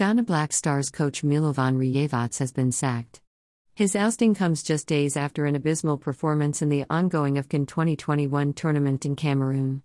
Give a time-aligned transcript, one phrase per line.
[0.00, 3.20] Ghana Black Stars coach Milovan Rajevac has been sacked.
[3.74, 9.04] His ousting comes just days after an abysmal performance in the ongoing AFCON 2021 tournament
[9.04, 9.82] in Cameroon.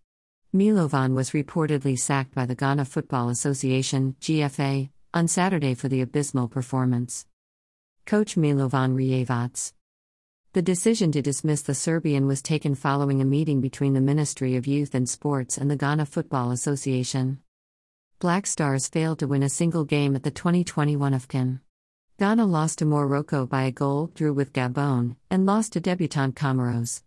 [0.55, 6.47] Milovan was reportedly sacked by the Ghana Football Association (GFA) on Saturday for the abysmal
[6.47, 7.25] performance.
[8.05, 9.73] Coach Milovan Rajevac.
[10.53, 14.65] The decision to dismiss the Serbian was taken following a meeting between the Ministry of
[14.65, 17.39] Youth and Sports and the Ghana Football Association.
[18.25, 21.59] Black Stars failed to win a single game at the 2021 AFCON.
[22.17, 27.03] Ghana lost to Morocco by a goal, drew with Gabon, and lost to debutant Comoros.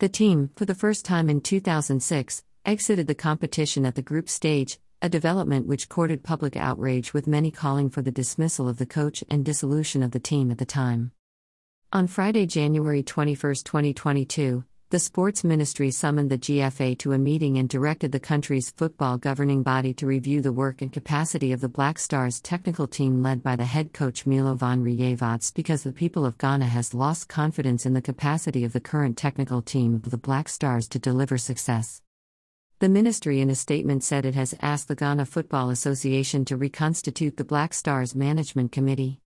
[0.00, 4.80] The team, for the first time in 2006, exited the competition at the group stage,
[5.00, 9.22] a development which courted public outrage with many calling for the dismissal of the coach
[9.30, 11.12] and dissolution of the team at the time.
[11.92, 17.66] On Friday, January 21, 2022, the Sports Ministry summoned the GFA to a meeting and
[17.66, 21.98] directed the country's football governing body to review the work and capacity of the Black
[21.98, 26.66] Stars technical team led by the head coach Milovan Rajevac because the people of Ghana
[26.66, 30.86] has lost confidence in the capacity of the current technical team of the Black Stars
[30.88, 32.02] to deliver success.
[32.80, 37.38] The ministry in a statement said it has asked the Ghana Football Association to reconstitute
[37.38, 39.20] the Black Stars Management Committee.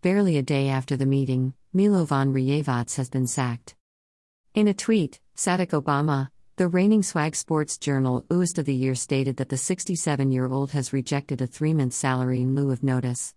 [0.00, 3.74] Barely a day after the meeting, Milovan Rajevac has been sacked.
[4.56, 9.36] In a tweet, Sadek Obama, the reigning Swag Sports Journal Oost of the Year stated
[9.36, 13.34] that the 67 year old has rejected a three month salary in lieu of notice.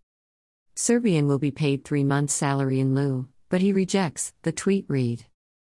[0.76, 5.26] Serbian will be paid three months' salary in lieu, but he rejects, the tweet read.